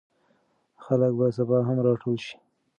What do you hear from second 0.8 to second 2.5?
خلک به سبا هم راټول شي.